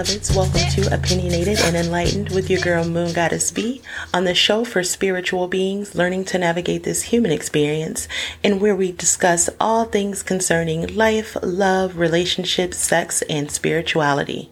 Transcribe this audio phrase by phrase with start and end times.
[0.00, 0.34] Beloveds.
[0.34, 3.82] Welcome to Opinionated and Enlightened with your girl Moon Goddess B
[4.14, 8.08] on the show for spiritual beings learning to navigate this human experience
[8.42, 14.50] and where we discuss all things concerning life, love, relationships, sex, and spirituality.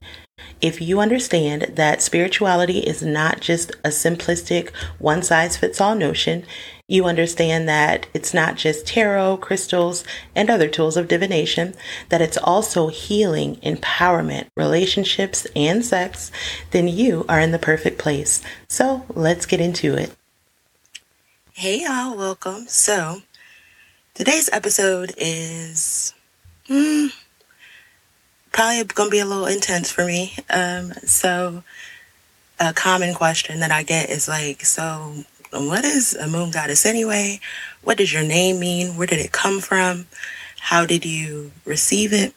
[0.61, 6.45] If you understand that spirituality is not just a simplistic one size fits all notion,
[6.91, 11.75] you understand that it's not just tarot, crystals, and other tools of divination,
[12.09, 16.33] that it's also healing, empowerment, relationships, and sex,
[16.71, 18.43] then you are in the perfect place.
[18.69, 20.17] So let's get into it.
[21.53, 22.67] Hey, y'all, welcome.
[22.69, 23.21] So
[24.15, 26.15] today's episode is
[26.69, 27.09] hmm,
[28.53, 30.35] probably to be a little intense for me.
[30.51, 31.63] Um, so
[32.59, 37.41] a common question that I get is like, so what is a moon goddess anyway?
[37.83, 38.97] What does your name mean?
[38.97, 40.07] Where did it come from?
[40.59, 42.35] How did you receive it?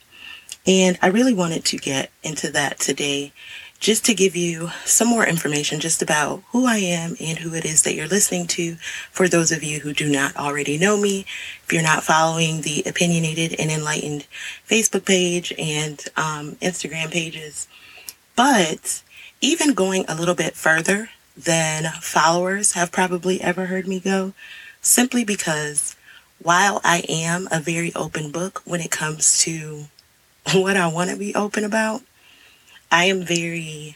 [0.66, 3.34] And I really wanted to get into that today
[3.82, 7.66] just to give you some more information just about who I am and who it
[7.66, 8.76] is that you're listening to
[9.12, 11.26] for those of you who do not already know me.
[11.66, 14.28] If you're not following the Opinionated and Enlightened
[14.70, 17.68] Facebook page and um, Instagram pages.
[18.36, 19.02] But
[19.42, 24.34] even going a little bit further than followers have probably ever heard me go,
[24.82, 25.96] simply because
[26.38, 29.86] while I am a very open book when it comes to
[30.54, 32.04] what I want to be open about,
[32.92, 33.96] I am very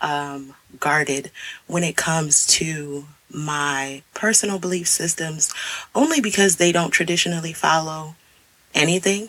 [0.00, 1.30] um, guarded
[1.66, 5.52] when it comes to my personal belief systems,
[5.94, 8.16] only because they don't traditionally follow
[8.74, 9.28] anything.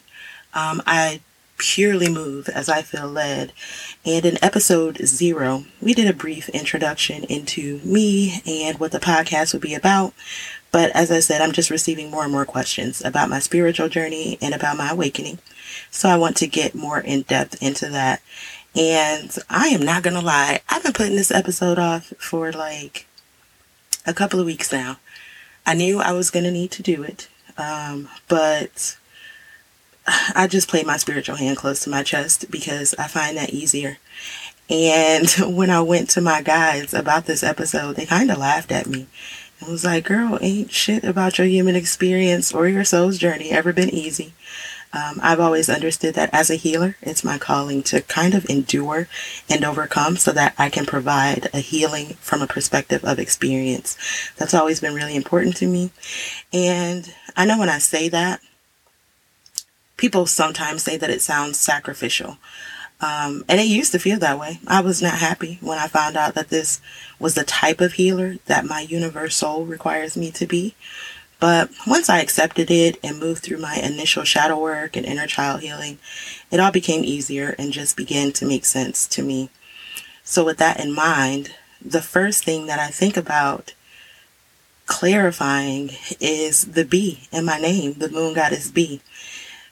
[0.54, 1.22] Um, I
[1.58, 3.54] purely move as I feel led.
[4.04, 9.54] And in episode zero, we did a brief introduction into me and what the podcast
[9.54, 10.14] would be about.
[10.72, 14.40] But as I said, I'm just receiving more and more questions about my spiritual journey
[14.42, 15.38] and about my awakening.
[15.92, 18.22] So I want to get more in depth into that.
[18.76, 23.06] And I am not going to lie, I've been putting this episode off for like
[24.06, 24.98] a couple of weeks now.
[25.66, 27.28] I knew I was going to need to do it.
[27.58, 28.98] Um, but
[30.08, 33.98] I just play my spiritual hand close to my chest because I find that easier.
[34.70, 38.88] And when I went to my guides about this episode, they kind of laughed at
[38.88, 39.08] me.
[39.62, 43.72] It was like, girl, ain't shit about your human experience or your soul's journey ever
[43.72, 44.34] been easy.
[44.94, 49.08] Um, I've always understood that as a healer, it's my calling to kind of endure
[49.50, 53.98] and overcome so that I can provide a healing from a perspective of experience.
[54.38, 55.92] That's always been really important to me.
[56.52, 58.42] And I know when I say that,
[59.96, 62.38] people sometimes say that it sounds sacrificial.
[63.00, 64.60] Um, and it used to feel that way.
[64.68, 66.82] I was not happy when I found out that this
[67.18, 70.76] was the type of healer that my universe soul requires me to be.
[71.42, 75.62] But once I accepted it and moved through my initial shadow work and inner child
[75.62, 75.98] healing,
[76.52, 79.50] it all became easier and just began to make sense to me.
[80.24, 83.74] So, with that in mind, the first thing that I think about
[84.86, 89.02] clarifying is the B in my name, the moon goddess B.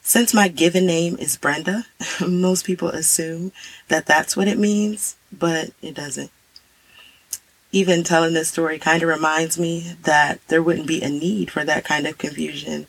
[0.01, 1.85] Since my given name is Brenda,
[2.27, 3.51] most people assume
[3.89, 6.31] that that's what it means, but it doesn't.
[7.71, 11.63] Even telling this story kind of reminds me that there wouldn't be a need for
[11.63, 12.87] that kind of confusion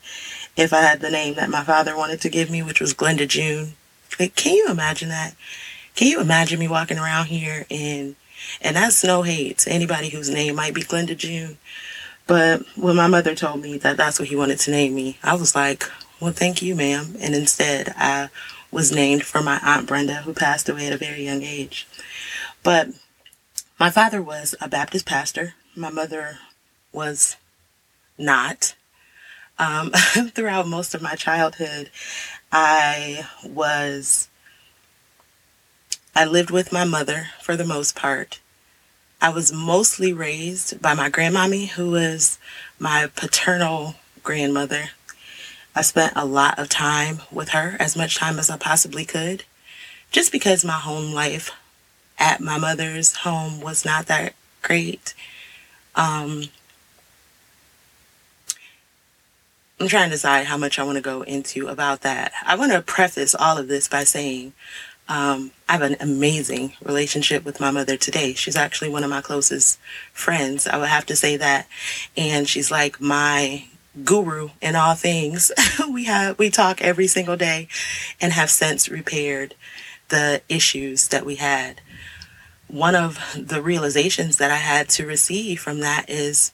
[0.57, 3.27] if I had the name that my father wanted to give me, which was Glenda
[3.27, 3.73] June.
[4.19, 5.35] Like, can you imagine that?
[5.95, 8.15] Can you imagine me walking around here and
[8.61, 11.57] and that's no hate to anybody whose name might be Glenda June.
[12.27, 15.35] But when my mother told me that that's what he wanted to name me, I
[15.35, 17.15] was like, well, thank you, ma'am.
[17.19, 18.29] And instead, I
[18.71, 21.87] was named for my Aunt Brenda, who passed away at a very young age.
[22.63, 22.89] But
[23.81, 25.55] my father was a Baptist pastor.
[25.75, 26.37] My mother
[26.91, 27.37] was
[28.15, 28.75] not.
[29.57, 29.89] Um,
[30.35, 31.89] throughout most of my childhood,
[32.51, 34.29] I was,
[36.15, 38.39] I lived with my mother for the most part.
[39.19, 42.37] I was mostly raised by my grandmommy, who was
[42.77, 44.91] my paternal grandmother.
[45.75, 49.43] I spent a lot of time with her, as much time as I possibly could,
[50.11, 51.51] just because my home life
[52.21, 55.15] at my mother's home was not that great.
[55.95, 56.43] Um,
[59.79, 62.31] I'm trying to decide how much I want to go into about that.
[62.45, 64.53] I want to preface all of this by saying
[65.09, 68.33] um, I have an amazing relationship with my mother today.
[68.33, 69.79] She's actually one of my closest
[70.13, 70.67] friends.
[70.67, 71.67] I would have to say that.
[72.15, 73.65] And she's like my
[74.05, 75.51] guru in all things.
[75.91, 77.67] we have we talk every single day
[78.21, 79.55] and have since repaired
[80.09, 81.81] the issues that we had.
[82.71, 86.53] One of the realizations that I had to receive from that is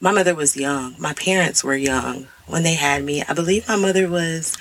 [0.00, 0.96] my mother was young.
[0.98, 3.22] My parents were young when they had me.
[3.28, 4.56] I believe my mother was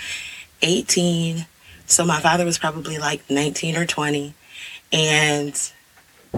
[0.62, 1.46] 18
[1.86, 4.34] So my father was probably like 19 or 20.
[4.92, 5.72] And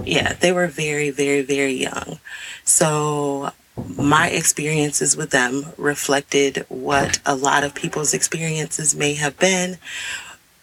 [0.03, 2.19] yeah, they were very, very, very young.
[2.63, 3.51] So
[3.97, 9.77] my experiences with them reflected what a lot of people's experiences may have been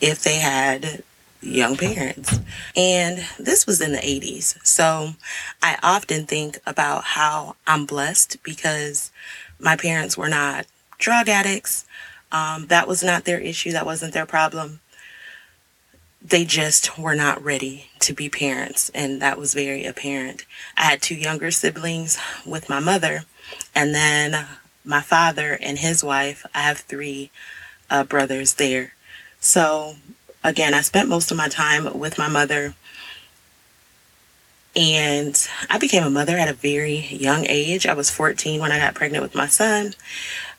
[0.01, 1.03] if they had
[1.47, 2.41] young parents.
[2.77, 4.65] And this was in the 80s.
[4.67, 5.11] So
[5.63, 9.13] I often think about how I'm blessed because
[9.59, 10.67] my parents were not
[10.99, 11.85] drug addicts.
[12.33, 13.73] Um, that was not their issue.
[13.73, 14.81] That wasn't their problem.
[16.21, 18.91] They just were not ready to be parents.
[18.91, 20.45] And that was very apparent.
[20.77, 23.25] I had two younger siblings with my mother.
[23.75, 24.47] And then
[24.85, 27.31] my father and his wife, I have three
[27.89, 28.95] uh, brothers there.
[29.41, 29.97] So
[30.47, 32.75] again, I spent most of my time with my mother.
[34.77, 35.37] And
[35.69, 37.87] I became a mother at a very young age.
[37.87, 39.95] I was 14 when I got pregnant with my son.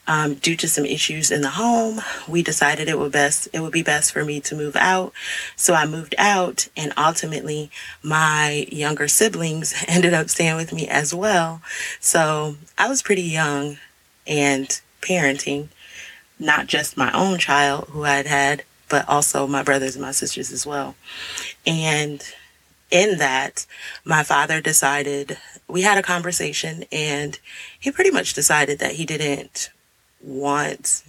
[0.10, 3.74] Um, due to some issues in the home, we decided it would best it would
[3.74, 5.12] be best for me to move out.
[5.58, 7.70] So I moved out, and ultimately,
[8.02, 11.62] my younger siblings ended up staying with me as well.
[12.00, 13.80] So I was pretty young
[14.26, 15.68] and parenting
[16.40, 20.52] not just my own child who I'd had but also my brothers and my sisters
[20.52, 20.96] as well.
[21.66, 22.24] And
[22.90, 23.66] in that,
[24.06, 25.38] my father decided,
[25.68, 27.38] we had a conversation, and
[27.78, 29.70] he pretty much decided that he didn't
[30.22, 31.04] want.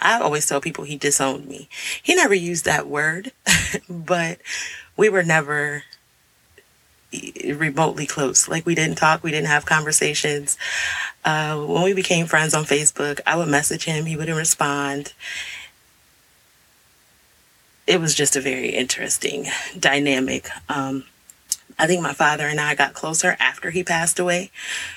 [0.00, 1.68] I always tell people he disowned me.
[2.02, 3.32] He never used that word,
[3.88, 4.38] but
[4.96, 5.84] we were never
[7.44, 8.48] remotely close.
[8.48, 10.56] Like we didn't talk, we didn't have conversations.
[11.24, 15.12] Uh, when we became friends on Facebook, I would message him, he wouldn't respond
[17.88, 19.46] it was just a very interesting
[19.78, 20.48] dynamic.
[20.68, 21.04] Um,
[21.78, 24.50] I think my father and I got closer after he passed away,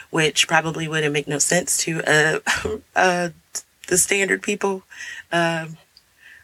[0.10, 2.40] which probably wouldn't make no sense to uh,
[2.96, 3.30] uh,
[3.88, 4.84] the standard people.
[5.32, 5.78] Um,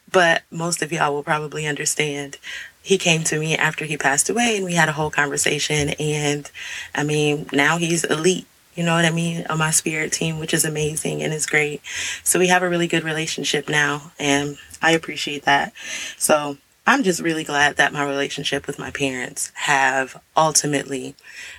[0.09, 2.37] but most of y'all will probably understand.
[2.81, 5.89] He came to me after he passed away and we had a whole conversation.
[5.99, 6.49] And
[6.95, 8.47] I mean, now he's elite
[8.77, 11.81] you know what I mean, on my spirit team, which is amazing and it's great.
[12.23, 15.73] So we have a really good relationship now, and I appreciate that.
[16.17, 21.15] So I'm just really glad that my relationship with my parents have ultimately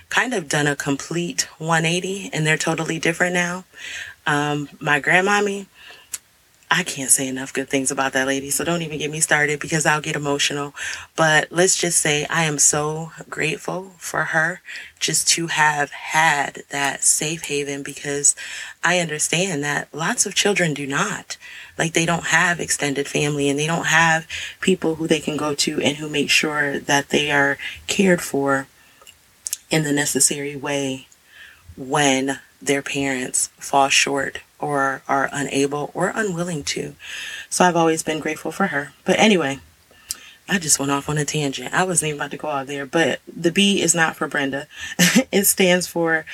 [0.07, 3.65] kind of done a complete 180 and they're totally different now.
[4.25, 5.67] Um, my grandmommy,
[6.71, 9.59] I can't say enough good things about that lady, so don't even get me started
[9.59, 10.75] because I'll get emotional.
[11.15, 14.61] But let's just say I am so grateful for her
[14.99, 18.35] just to have had that safe haven because
[18.83, 21.37] I understand that lots of children do not.
[21.75, 24.27] Like they don't have extended family and they don't have
[24.61, 27.57] people who they can go to and who make sure that they are
[27.87, 28.67] cared for
[29.71, 31.07] in the necessary way
[31.75, 36.95] when their parents fall short or are unable or unwilling to.
[37.49, 38.93] So I've always been grateful for her.
[39.05, 39.59] But anyway,
[40.47, 41.73] I just went off on a tangent.
[41.73, 44.67] I wasn't even about to go out there, but the B is not for Brenda.
[45.31, 46.25] it stands for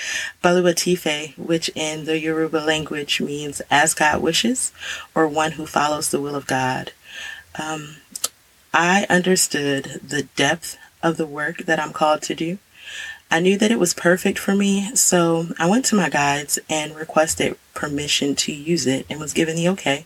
[0.43, 4.71] Boluwatife, which in the Yoruba language means as God wishes
[5.13, 6.93] or one who follows the will of God.
[7.61, 7.97] Um,
[8.73, 12.57] I understood the depth of the work that I'm called to do
[13.31, 16.95] I knew that it was perfect for me, so I went to my guides and
[16.95, 20.05] requested permission to use it and was given the okay.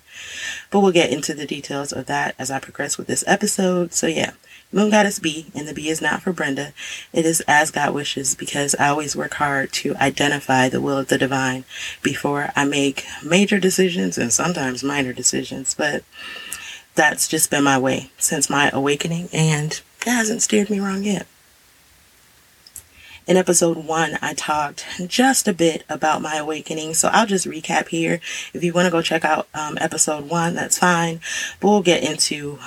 [0.72, 3.94] But we'll get into the details of that as I progress with this episode.
[3.94, 4.32] So, yeah,
[4.72, 6.74] Moon Goddess B, and the B is not for Brenda.
[7.12, 11.10] It is as God wishes because I always work hard to identify the will of
[11.10, 11.66] the divine
[12.02, 15.74] before I make major decisions and sometimes minor decisions.
[15.74, 16.04] But
[16.96, 21.28] that's just been my way since my awakening, and it hasn't steered me wrong yet.
[23.30, 26.96] In episode one, I talked just a bit about my awakening.
[26.96, 28.22] So I'll just recap here.
[28.56, 31.20] If you want to go check out um, episode one, that's fine.
[31.60, 32.58] But we'll get into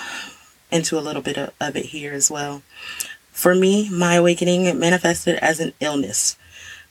[0.70, 2.62] into a little bit of, of it here as well.
[3.32, 6.36] For me, my awakening manifested as an illness,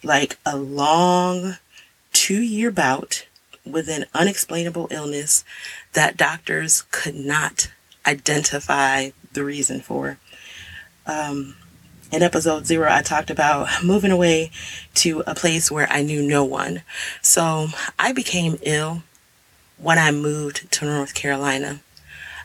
[0.03, 1.55] like a long
[2.11, 3.25] two year bout
[3.65, 5.45] with an unexplainable illness
[5.93, 7.71] that doctors could not
[8.05, 10.17] identify the reason for.
[11.07, 11.55] Um,
[12.11, 14.51] in episode zero, I talked about moving away
[14.95, 16.83] to a place where I knew no one.
[17.21, 19.03] So I became ill
[19.77, 21.81] when I moved to North Carolina.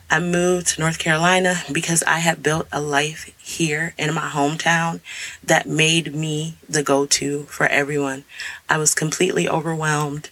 [0.09, 5.01] I moved to North Carolina because I had built a life here in my hometown
[5.43, 8.23] that made me the go to for everyone.
[8.69, 10.29] I was completely overwhelmed.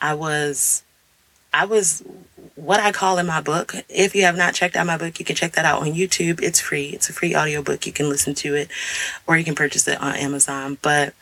[0.00, 0.84] I was,
[1.56, 2.02] I was
[2.54, 3.74] what I call in my book.
[3.88, 6.42] If you have not checked out my book, you can check that out on YouTube.
[6.42, 6.88] It's free.
[6.88, 7.86] It's a free audiobook.
[7.86, 8.68] You can listen to it
[9.26, 10.76] or you can purchase it on Amazon.
[10.82, 11.14] But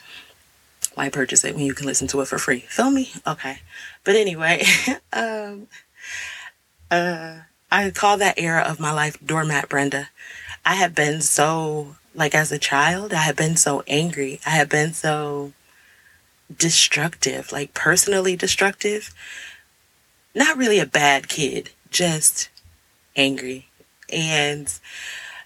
[0.94, 2.60] why purchase it when you can listen to it for free?
[2.60, 3.12] Feel me?
[3.24, 3.58] Okay.
[4.02, 4.64] But anyway,
[5.12, 5.68] um,
[6.90, 7.38] uh,
[7.70, 10.08] I call that era of my life doormat Brenda.
[10.64, 14.40] I have been so, like as a child, I have been so angry.
[14.44, 15.52] I have been so
[16.56, 19.14] destructive, like personally destructive.
[20.34, 22.48] Not really a bad kid, just
[23.16, 23.68] angry.
[24.10, 24.72] And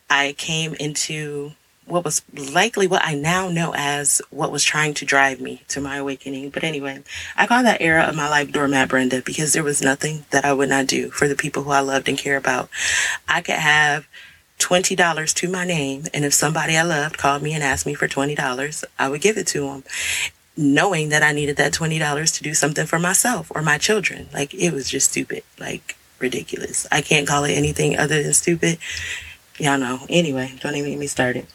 [0.09, 1.53] I came into
[1.89, 5.81] what was likely what I now know as what was trying to drive me to
[5.81, 6.51] my awakening.
[6.51, 7.03] But anyway,
[7.37, 10.53] I call that era of my life doormat Brenda because there was nothing that I
[10.53, 12.69] would not do for the people who I loved and care about.
[13.27, 14.07] I could have
[14.59, 18.09] $20 to my name, and if somebody I loved called me and asked me for
[18.09, 19.85] $20, I would give it to them,
[20.59, 24.29] knowing that I needed that $20 to do something for myself or my children.
[24.35, 26.87] Like, it was just stupid, like ridiculous.
[26.93, 28.79] I can't call it anything other than stupid
[29.59, 30.07] y'all know.
[30.09, 31.47] Anyway, don't even get me started.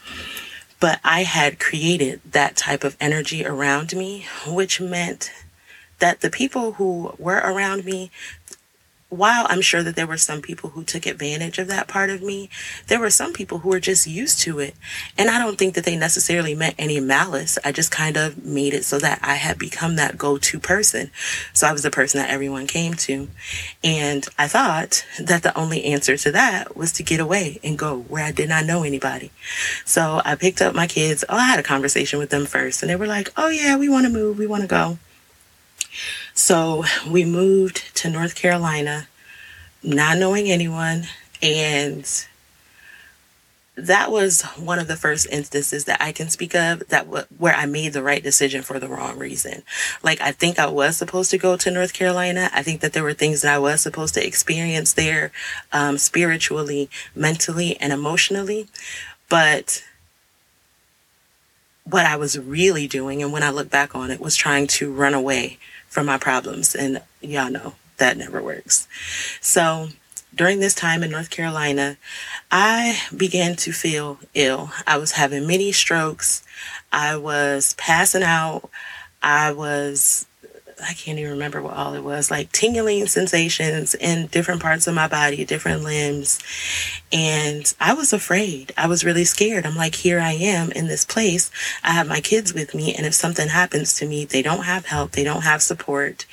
[0.80, 5.32] But I had created that type of energy around me, which meant
[6.00, 8.12] that the people who were around me
[9.14, 12.22] while I'm sure that there were some people who took advantage of that part of
[12.22, 12.50] me,
[12.88, 14.76] there were some people who were just used to it.
[15.18, 17.58] And I don't think that they necessarily meant any malice.
[17.64, 21.12] I just kind of made it so that I had become that go to person.
[21.54, 23.28] So I was the person that everyone came to.
[23.84, 28.00] And I thought that the only answer to that was to get away and go
[28.00, 29.32] where I did not know anybody.
[29.86, 31.24] So I picked up my kids.
[31.30, 33.90] Oh, I had a conversation with them first, and they were like, oh, yeah, we
[33.90, 34.38] want to move.
[34.38, 34.98] We want to go.
[36.34, 39.08] So we moved to North Carolina,
[39.84, 41.04] not knowing anyone.
[41.42, 42.08] And
[43.76, 47.56] that was one of the first instances that I can speak of that w- where
[47.56, 49.64] I made the right decision for the wrong reason.
[50.04, 52.50] Like I think I was supposed to go to North Carolina.
[52.54, 55.32] I think that there were things that I was supposed to experience there,
[55.72, 58.68] um, spiritually, mentally, and emotionally.
[59.28, 59.84] But
[61.84, 64.94] what I was really doing, and when I look back on it, was trying to
[64.94, 65.58] run away
[65.94, 66.74] from my problems.
[66.74, 68.88] And y'all know that never works.
[69.40, 69.90] So
[70.34, 71.98] during this time in North Carolina,
[72.50, 74.72] I began to feel ill.
[74.88, 76.44] I was having many strokes.
[76.92, 78.72] I was passing out.
[79.22, 80.26] I was
[80.84, 84.96] I can't even remember what all it was, like tingling sensations in different parts of
[84.96, 86.40] my body, different limbs.
[87.12, 88.74] And I was afraid.
[88.78, 89.66] I was really scared.
[89.66, 91.52] I'm like, here I am in this place.
[91.84, 92.94] I have my kids with me.
[92.94, 95.12] And if something happens to me, they don't have help.
[95.12, 96.26] They don't have support.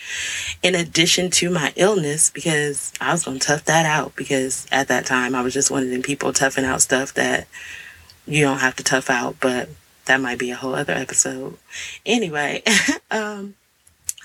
[0.62, 4.88] In addition to my illness, because I was going to tough that out because at
[4.88, 7.46] that time I was just one of them people toughing out stuff that
[8.26, 9.68] you don't have to tough out, but
[10.06, 11.56] that might be a whole other episode.
[12.04, 12.62] Anyway,
[13.10, 13.54] um,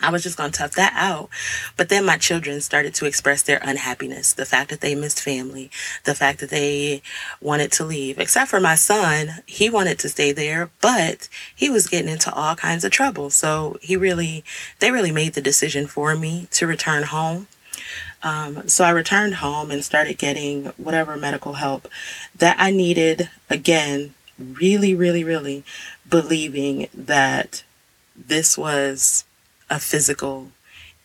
[0.01, 1.29] I was just going to tough that out.
[1.77, 4.33] But then my children started to express their unhappiness.
[4.33, 5.71] The fact that they missed family,
[6.03, 7.01] the fact that they
[7.39, 9.41] wanted to leave, except for my son.
[9.45, 13.29] He wanted to stay there, but he was getting into all kinds of trouble.
[13.29, 14.43] So he really,
[14.79, 17.47] they really made the decision for me to return home.
[18.21, 21.87] Um, so I returned home and started getting whatever medical help
[22.35, 23.29] that I needed.
[23.49, 25.63] Again, really, really, really
[26.09, 27.63] believing that
[28.15, 29.25] this was
[29.69, 30.51] a physical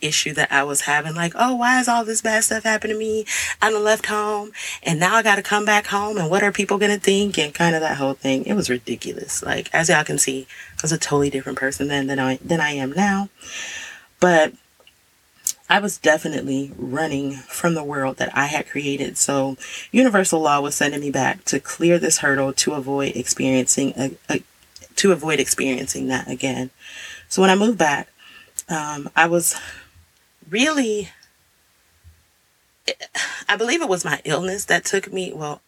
[0.00, 1.14] issue that I was having.
[1.14, 3.26] Like, oh, why is all this bad stuff happening to me?
[3.61, 4.52] I done left home
[4.83, 7.38] and now I got to come back home and what are people going to think?
[7.38, 8.45] And kind of that whole thing.
[8.45, 9.43] It was ridiculous.
[9.43, 12.61] Like, as y'all can see, I was a totally different person then than I, than
[12.61, 13.29] I am now.
[14.19, 14.55] But
[15.69, 19.17] I was definitely running from the world that I had created.
[19.17, 19.57] So
[19.93, 24.43] universal law was sending me back to clear this hurdle to avoid experiencing a, a
[24.97, 26.71] to avoid experiencing that again.
[27.29, 28.10] So when I moved back,
[28.70, 29.54] um, I was
[30.48, 31.08] really,
[33.48, 35.60] I believe it was my illness that took me, well,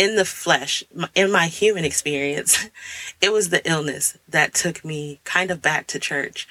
[0.00, 0.82] in the flesh,
[1.14, 2.70] in my human experience,
[3.20, 6.48] it was the illness that took me kind of back to church.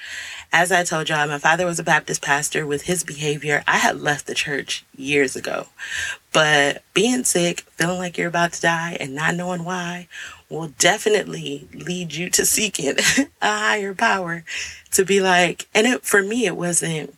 [0.52, 2.64] As I told y'all, my father was a Baptist pastor.
[2.64, 5.66] With his behavior, I had left the church years ago.
[6.32, 10.06] But being sick, feeling like you're about to die, and not knowing why
[10.50, 12.96] will definitely lead you to seeking
[13.42, 14.44] a higher power
[14.92, 17.16] to be like, and it, for me, it wasn't,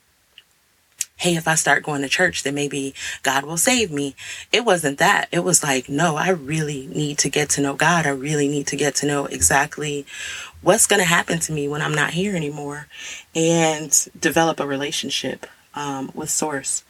[1.17, 4.15] hey, if I start going to church, then maybe God will save me.
[4.53, 5.29] It wasn't that.
[5.33, 8.07] It was like, no, I really need to get to know God.
[8.07, 10.05] I really need to get to know exactly
[10.61, 12.87] what's going to happen to me when I'm not here anymore
[13.35, 16.85] and develop a relationship um, with Source.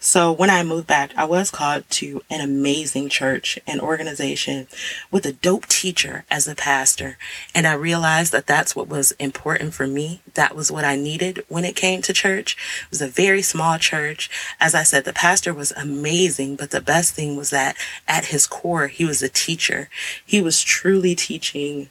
[0.00, 4.66] So when I moved back, I was called to an amazing church and organization
[5.10, 7.18] with a dope teacher as a pastor.
[7.54, 10.20] And I realized that that's what was important for me.
[10.34, 12.56] That was what I needed when it came to church.
[12.84, 14.30] It was a very small church.
[14.60, 17.76] As I said, the pastor was amazing, but the best thing was that
[18.06, 19.88] at his core, he was a teacher.
[20.24, 21.90] He was truly teaching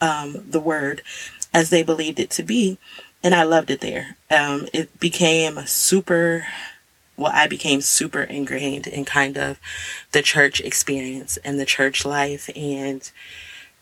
[0.00, 1.02] um, the word
[1.52, 2.78] as they believed it to be
[3.24, 4.16] and I loved it there.
[4.30, 6.46] Um, it became super
[7.16, 9.60] well, I became super ingrained in kind of
[10.12, 13.08] the church experience and the church life and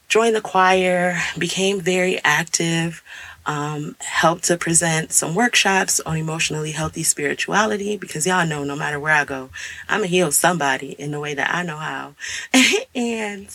[0.08, 3.02] joined the choir, became very active,
[3.46, 9.00] um, helped to present some workshops on emotionally healthy spirituality because y'all know no matter
[9.00, 9.48] where I go,
[9.88, 12.14] I'm going to heal somebody in the way that I know how.
[12.94, 13.48] and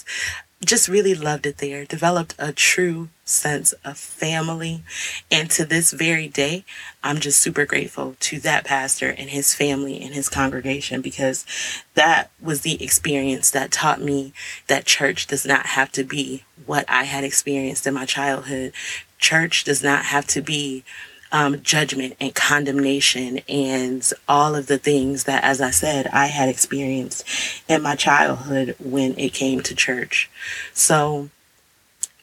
[0.66, 4.84] just really loved it there, developed a true sense of family.
[5.30, 6.66] And to this very day,
[7.04, 11.46] I'm just super grateful to that pastor and his family and his congregation because
[11.94, 14.34] that was the experience that taught me
[14.68, 18.74] that church does not have to be what I had experienced in my childhood.
[19.18, 20.84] Church does not have to be
[21.32, 26.50] um, judgment and condemnation and all of the things that, as I said, I had
[26.50, 27.28] experienced
[27.68, 30.30] in my childhood when it came to church.
[30.74, 31.30] So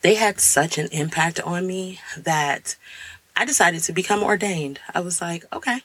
[0.04, 2.76] they had such an impact on me that
[3.34, 4.78] I decided to become ordained.
[4.94, 5.80] I was like, okay,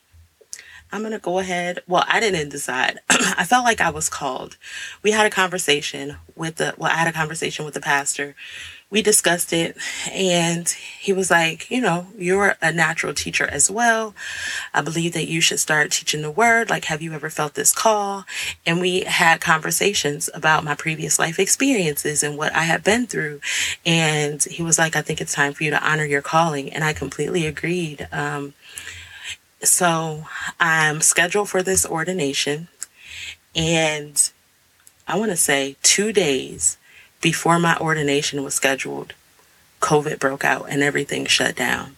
[0.91, 1.79] I'm going to go ahead.
[1.87, 2.99] Well, I didn't decide.
[3.09, 4.57] I felt like I was called.
[5.03, 8.35] We had a conversation with the, well, I had a conversation with the pastor
[8.91, 9.77] we discussed it
[10.11, 14.15] and he was like, you know, you're a natural teacher as well.
[14.73, 16.69] I believe that you should start teaching the word.
[16.71, 18.25] Like, have you ever felt this call?
[18.65, 23.41] And we had conversations about my previous life experiences and what I had been through.
[23.85, 26.73] And he was like, I think it's time for you to honor your calling.
[26.73, 28.07] And I completely agreed.
[28.11, 28.53] Um,
[29.61, 30.25] so
[30.59, 32.69] I'm scheduled for this ordination
[33.55, 34.31] and
[35.07, 36.77] I want to say two days
[37.21, 39.13] before my ordination was scheduled,
[39.81, 41.95] COVID broke out and everything shut down.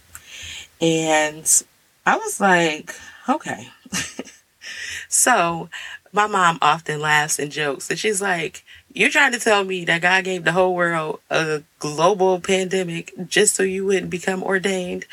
[0.80, 1.64] And
[2.06, 2.96] I was like,
[3.30, 3.70] okay.
[5.10, 5.70] so
[6.14, 8.64] my mom often laughs and jokes and she's like,
[8.94, 13.56] You're trying to tell me that God gave the whole world a global pandemic just
[13.56, 15.06] so you wouldn't become ordained?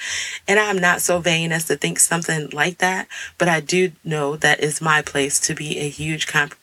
[0.46, 4.36] And I'm not so vain as to think something like that, but I do know
[4.36, 6.56] that is my place to be a huge comp-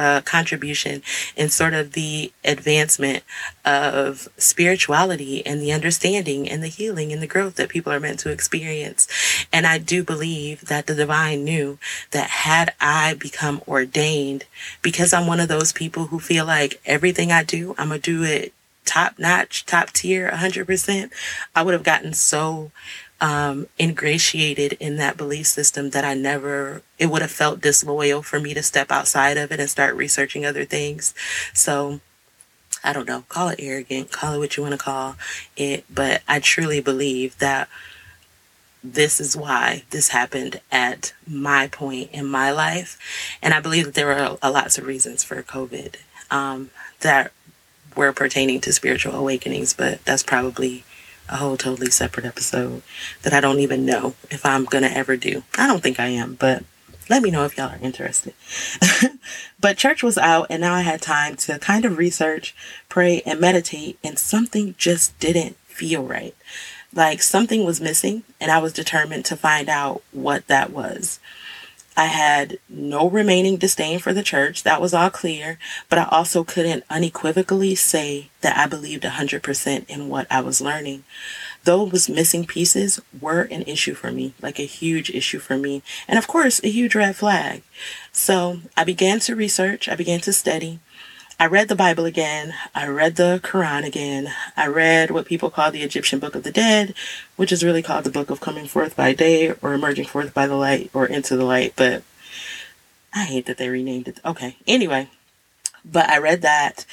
[0.00, 1.02] uh, contribution
[1.36, 3.22] in sort of the advancement
[3.66, 8.18] of spirituality and the understanding and the healing and the growth that people are meant
[8.18, 9.06] to experience.
[9.52, 11.78] And I do believe that the divine knew
[12.12, 14.46] that had I become ordained,
[14.80, 18.18] because I'm one of those people who feel like everything I do, I'm going to
[18.18, 18.54] do it
[18.86, 21.10] top notch, top tier, 100%,
[21.54, 22.72] I would have gotten so
[23.20, 28.40] um, ingratiated in that belief system that I never, it would have felt disloyal for
[28.40, 31.14] me to step outside of it and start researching other things.
[31.52, 32.00] So
[32.82, 35.16] I don't know, call it arrogant, call it what you want to call
[35.56, 37.68] it, but I truly believe that
[38.82, 42.98] this is why this happened at my point in my life.
[43.42, 45.96] And I believe that there were a, lots of reasons for COVID
[46.30, 47.32] um, that
[47.94, 50.84] were pertaining to spiritual awakenings, but that's probably
[51.30, 52.82] a whole totally separate episode
[53.22, 55.44] that I don't even know if I'm going to ever do.
[55.56, 56.64] I don't think I am, but
[57.08, 58.34] let me know if y'all are interested.
[59.60, 62.54] but church was out, and now I had time to kind of research,
[62.88, 66.34] pray, and meditate, and something just didn't feel right.
[66.94, 71.20] Like something was missing, and I was determined to find out what that was.
[71.96, 74.62] I had no remaining disdain for the church.
[74.62, 75.58] That was all clear.
[75.88, 81.04] But I also couldn't unequivocally say that I believed 100% in what I was learning.
[81.64, 85.82] Those missing pieces were an issue for me, like a huge issue for me.
[86.08, 87.62] And of course, a huge red flag.
[88.12, 90.80] So I began to research, I began to study.
[91.40, 92.52] I read the Bible again.
[92.74, 94.30] I read the Quran again.
[94.58, 96.92] I read what people call the Egyptian Book of the Dead,
[97.36, 100.46] which is really called the Book of Coming Forth by Day or Emerging Forth by
[100.46, 101.72] the Light or Into the Light.
[101.76, 102.02] But
[103.14, 104.20] I hate that they renamed it.
[104.22, 104.56] Okay.
[104.66, 105.08] Anyway,
[105.82, 106.84] but I read that.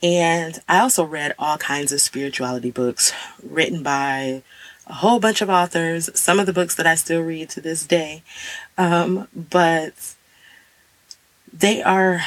[0.00, 4.44] And I also read all kinds of spirituality books written by
[4.86, 7.84] a whole bunch of authors, some of the books that I still read to this
[7.84, 8.22] day.
[8.78, 10.14] Um, but
[11.52, 12.20] they are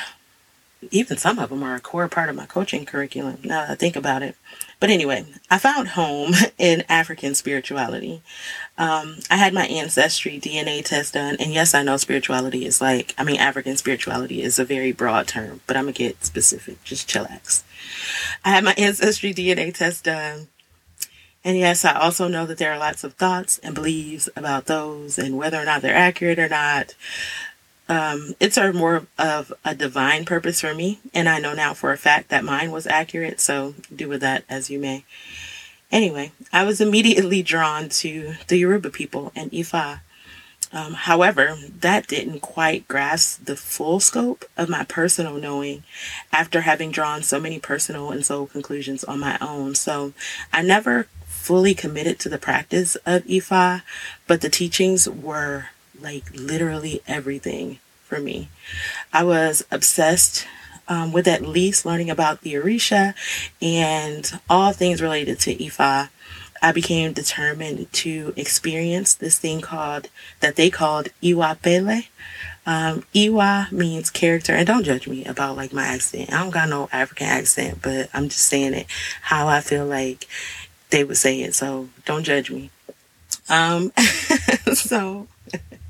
[0.92, 3.76] even some of them are a core part of my coaching curriculum now that I
[3.76, 4.36] think about it.
[4.80, 8.22] But anyway, I found home in African spirituality.
[8.78, 13.14] Um, I had my ancestry DNA test done, and yes, I know spirituality is like,
[13.18, 17.10] I mean, African spirituality is a very broad term, but I'm gonna get specific, just
[17.10, 17.64] chillax.
[18.46, 20.48] I had my ancestry DNA test done.
[21.42, 25.18] And yes, I also know that there are lots of thoughts and beliefs about those
[25.18, 26.96] and whether or not they're accurate or not
[27.90, 31.92] um, it served more of a divine purpose for me, and I know now for
[31.92, 35.04] a fact that mine was accurate, so do with that as you may.
[35.92, 40.02] Anyway, I was immediately drawn to the Yoruba people and Ifa.
[40.72, 45.84] Um, however, that didn't quite grasp the full scope of my personal knowing
[46.32, 49.74] after having drawn so many personal and soul conclusions on my own.
[49.74, 50.14] So
[50.54, 53.82] I never fully committed to the practice of Ifa,
[54.28, 55.70] but the teachings were
[56.02, 58.50] like literally everything for me.
[59.14, 60.48] I was obsessed
[60.88, 63.14] um, with at least learning about the Orisha
[63.62, 66.10] and all things related to Ifa.
[66.62, 70.10] I became determined to experience this thing called
[70.42, 72.02] that they called Iwa Pele.
[72.66, 76.34] Um, Iwa means character, and don't judge me about like my accent.
[76.34, 78.88] I don't got no African accent, but I'm just saying it
[79.22, 80.28] how I feel like
[80.90, 81.56] they would say it.
[81.56, 82.72] So don't judge me.
[83.48, 83.92] Um,
[84.74, 85.28] so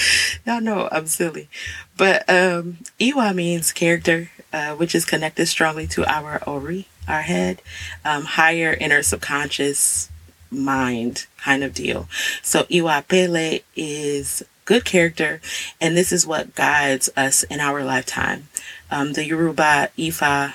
[0.46, 1.48] y'all know I'm silly,
[1.96, 7.62] but um, Iwa means character, uh, which is connected strongly to our Ori, our head,
[8.04, 10.10] um, higher inner subconscious
[10.50, 12.08] mind kind of deal.
[12.42, 15.40] So Iwa Pele is good character,
[15.80, 18.48] and this is what guides us in our lifetime.
[18.90, 20.54] Um, the Yoruba Ifa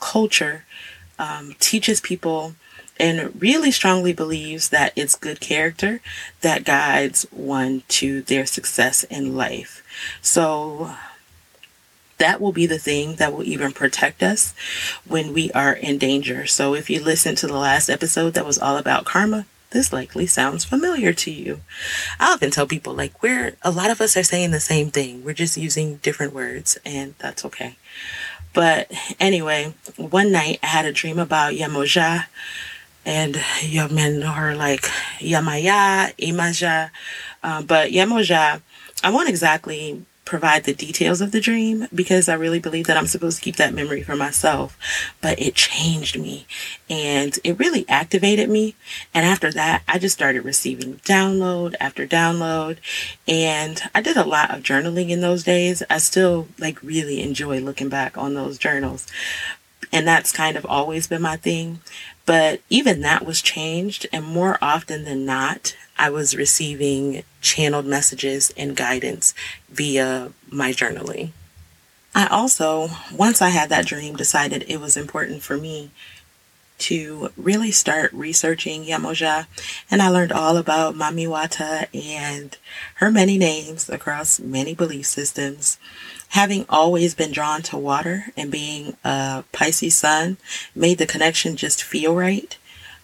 [0.00, 0.64] culture
[1.18, 2.54] um, teaches people
[3.00, 6.00] and really strongly believes that it's good character
[6.42, 9.82] that guides one to their success in life.
[10.20, 10.94] So
[12.18, 14.54] that will be the thing that will even protect us
[15.06, 16.46] when we are in danger.
[16.46, 20.26] So if you listen to the last episode that was all about karma, this likely
[20.26, 21.60] sounds familiar to you.
[22.18, 25.24] I often tell people like we're a lot of us are saying the same thing.
[25.24, 27.76] We're just using different words and that's okay.
[28.52, 32.26] But anyway, one night I had a dream about Yemoja
[33.04, 34.82] and your men are like
[35.18, 36.90] Yemaya, Imaja.
[37.42, 38.60] Uh, but Yemoja,
[39.02, 43.08] I won't exactly provide the details of the dream because I really believe that I'm
[43.08, 44.78] supposed to keep that memory for myself.
[45.20, 46.46] But it changed me
[46.88, 48.76] and it really activated me.
[49.12, 52.76] And after that, I just started receiving download after download.
[53.26, 55.82] And I did a lot of journaling in those days.
[55.90, 59.08] I still like really enjoy looking back on those journals.
[59.92, 61.80] And that's kind of always been my thing.
[62.26, 68.54] But even that was changed, and more often than not, I was receiving channeled messages
[68.56, 69.34] and guidance
[69.68, 71.30] via my journaling.
[72.14, 75.90] I also, once I had that dream, decided it was important for me
[76.80, 79.46] to really start researching Yemoja,
[79.90, 82.56] and I learned all about Mamiwata and
[82.96, 85.78] her many names across many belief systems
[86.30, 90.36] having always been drawn to water and being a Pisces sun
[90.74, 92.56] made the connection just feel right.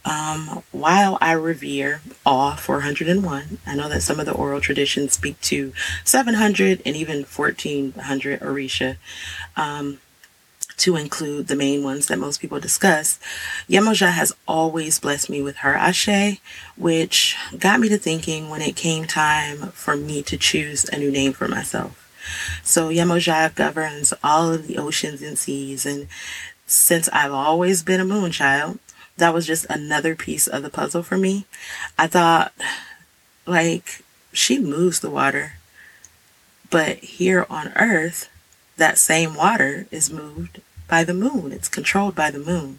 [0.05, 5.41] Um, while I revere all 401, I know that some of the oral traditions speak
[5.43, 5.73] to
[6.05, 8.97] 700 and even 1400 Orisha.
[9.57, 9.99] Um,
[10.79, 13.19] to include the main ones that most people discuss,
[13.69, 16.41] Yemoja has always blessed me with her ashe,
[16.77, 21.11] which got me to thinking when it came time for me to choose a new
[21.11, 22.03] name for myself.
[22.63, 25.87] So Yemoja governs all of the oceans and seas.
[25.87, 26.09] And
[26.67, 28.79] since I've always been a moon child,
[29.17, 31.47] that was just another piece of the puzzle for me.
[31.99, 32.53] I thought,
[33.47, 35.55] like, she moves the water.
[36.69, 38.29] But here on Earth,
[38.77, 41.53] that same water is moved by the moon.
[41.53, 42.79] It's controlled by the moon.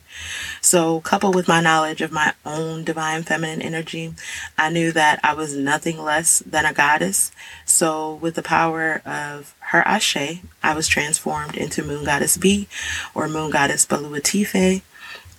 [0.62, 4.14] So, coupled with my knowledge of my own divine feminine energy,
[4.58, 7.32] I knew that I was nothing less than a goddess.
[7.66, 12.68] So, with the power of her Ashe, I was transformed into Moon Goddess B
[13.14, 14.82] or Moon Goddess Boluwatife.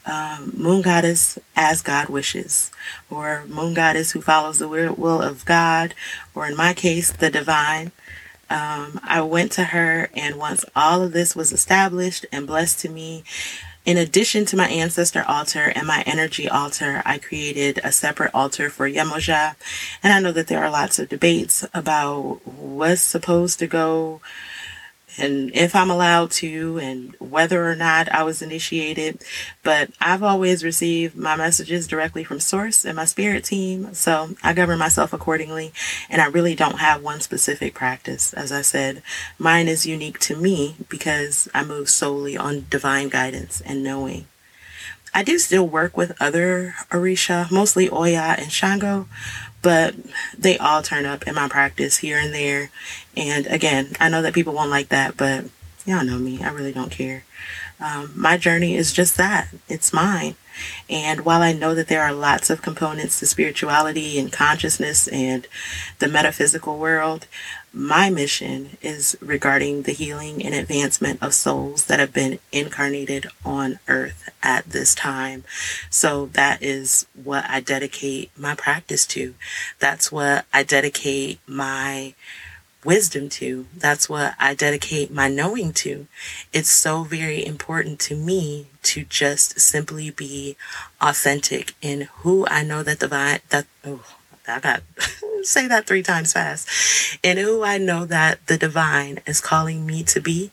[0.06, 2.70] Um, moon goddess as God wishes,
[3.10, 5.92] or moon goddess who follows the will of God,
[6.34, 7.92] or in my case, the divine.
[8.50, 12.88] Um, I went to her, and once all of this was established and blessed to
[12.88, 13.24] me,
[13.84, 18.68] in addition to my ancestor altar and my energy altar, I created a separate altar
[18.68, 19.54] for Yemoja.
[20.02, 24.20] And I know that there are lots of debates about what's supposed to go
[25.18, 29.22] and if I'm allowed to and whether or not I was initiated.
[29.62, 33.94] But I've always received my messages directly from source and my spirit team.
[33.94, 35.72] So I govern myself accordingly.
[36.08, 38.32] And I really don't have one specific practice.
[38.32, 39.02] As I said,
[39.38, 44.26] mine is unique to me because I move solely on divine guidance and knowing.
[45.14, 49.08] I do still work with other Orisha, mostly Oya and Shango,
[49.62, 49.94] but
[50.36, 52.70] they all turn up in my practice here and there.
[53.16, 55.46] And again, I know that people won't like that, but
[55.86, 56.42] y'all know me.
[56.42, 57.24] I really don't care.
[57.80, 59.48] Um, my journey is just that.
[59.68, 60.34] It's mine.
[60.88, 65.46] And while I know that there are lots of components to spirituality and consciousness and
[65.98, 67.26] the metaphysical world,
[67.72, 73.78] my mission is regarding the healing and advancement of souls that have been incarnated on
[73.88, 75.44] earth at this time.
[75.90, 79.34] So that is what I dedicate my practice to.
[79.78, 82.14] That's what I dedicate my
[82.84, 83.66] wisdom to.
[83.76, 86.06] That's what I dedicate my knowing to.
[86.52, 90.56] It's so very important to me to just simply be
[91.00, 94.04] authentic in who I know that the divine, that oh
[94.46, 94.82] I got
[95.42, 97.18] say that three times fast.
[97.22, 100.50] In who I know that the divine is calling me to be,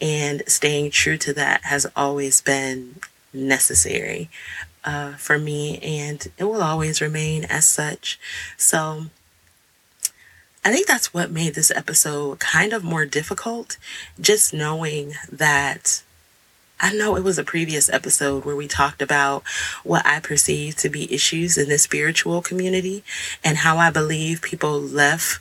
[0.00, 2.96] and staying true to that has always been
[3.32, 4.30] necessary
[4.84, 8.18] uh, for me, and it will always remain as such.
[8.56, 9.06] So,
[10.66, 13.78] I think that's what made this episode kind of more difficult,
[14.20, 16.02] just knowing that
[16.80, 19.44] I know it was a previous episode where we talked about
[19.84, 23.04] what I perceive to be issues in the spiritual community
[23.44, 25.38] and how I believe people left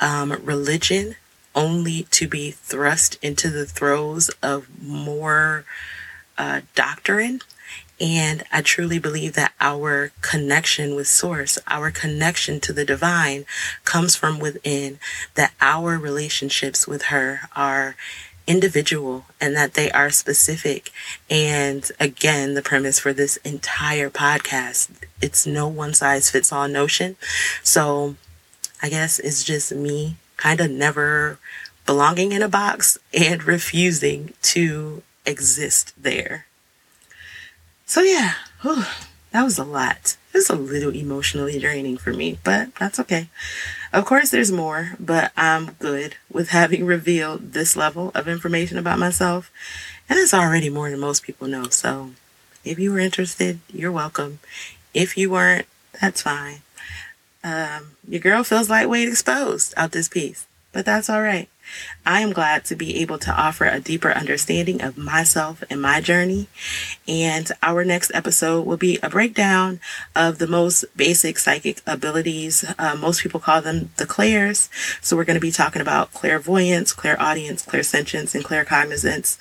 [0.00, 1.14] um, religion
[1.54, 5.64] only to be thrust into the throes of more
[6.36, 7.42] uh, doctrine.
[8.00, 13.44] And I truly believe that our connection with Source, our connection to the divine
[13.84, 14.98] comes from within,
[15.34, 17.94] that our relationships with her are
[18.46, 20.90] individual and that they are specific.
[21.30, 24.90] And again, the premise for this entire podcast,
[25.22, 27.16] it's no one size fits all notion.
[27.62, 28.16] So
[28.82, 31.38] I guess it's just me kind of never
[31.86, 36.46] belonging in a box and refusing to exist there.
[37.86, 38.84] So yeah, whew,
[39.32, 40.16] that was a lot.
[40.32, 43.28] It was a little emotionally draining for me, but that's okay.
[43.92, 48.98] Of course, there's more, but I'm good with having revealed this level of information about
[48.98, 49.50] myself.
[50.08, 51.64] And it's already more than most people know.
[51.68, 52.10] So
[52.64, 54.40] if you were interested, you're welcome.
[54.92, 55.66] If you weren't,
[56.00, 56.62] that's fine.
[57.42, 61.48] Um, your girl feels lightweight exposed out this piece, but that's all right.
[62.04, 66.00] I am glad to be able to offer a deeper understanding of myself and my
[66.00, 66.48] journey.
[67.08, 69.80] And our next episode will be a breakdown
[70.14, 72.64] of the most basic psychic abilities.
[72.78, 74.68] Uh, most people call them the clairs.
[75.00, 79.38] So we're going to be talking about clairvoyance, clairaudience, clairsentience, and claircognizance.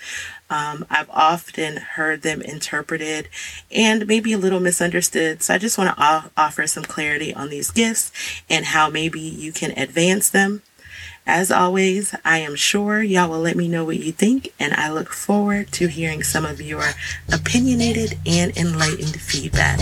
[0.49, 3.27] Um, I've often heard them interpreted
[3.71, 5.41] and maybe a little misunderstood.
[5.41, 8.11] So I just want to offer some clarity on these gifts
[8.49, 10.61] and how maybe you can advance them.
[11.25, 14.91] As always, I am sure y'all will let me know what you think, and I
[14.91, 16.83] look forward to hearing some of your
[17.31, 19.79] opinionated and enlightened feedback.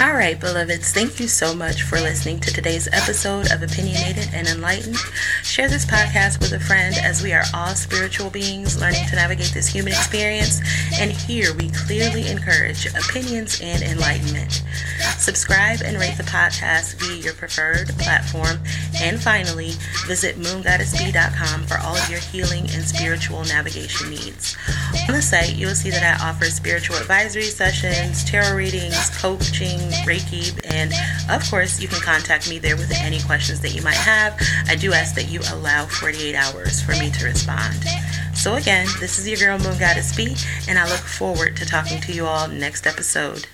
[0.00, 4.48] All right, beloveds, thank you so much for listening to today's episode of Opinionated and
[4.48, 4.96] Enlightened.
[5.44, 9.52] Share this podcast with a friend as we are all spiritual beings learning to navigate
[9.54, 10.60] this human experience.
[10.98, 14.64] And here we clearly encourage opinions and enlightenment.
[15.18, 18.58] Subscribe and rate the podcast via your preferred platform.
[19.00, 19.72] And finally,
[20.06, 24.56] visit moongoddessb.com for all of your healing and spiritual navigation needs.
[25.08, 29.83] On the site, you will see that I offer spiritual advisory sessions, tarot readings, coaching,
[30.06, 30.92] Reiki, and
[31.30, 34.40] of course, you can contact me there with any questions that you might have.
[34.66, 37.84] I do ask that you allow 48 hours for me to respond.
[38.34, 40.36] So, again, this is your girl Moon Goddess B,
[40.68, 43.46] and I look forward to talking to you all next episode.